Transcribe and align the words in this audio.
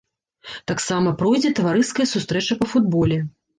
Таксама 0.71 1.13
пройдзе 1.19 1.53
таварыская 1.61 2.09
сустрэча 2.15 2.61
па 2.65 2.73
футболе. 2.75 3.25